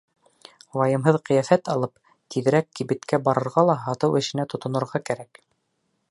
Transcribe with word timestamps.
Вайымһыҙ 0.77 1.17
ҡиәфәт 1.29 1.69
алып, 1.73 1.91
тиҙерәк 2.35 2.69
кибеткә 2.79 3.19
барырға 3.27 3.65
ла 3.71 3.75
һатыу 3.83 4.17
эшенә 4.23 4.47
тотонорға 4.55 5.03
кәрәк. 5.11 5.43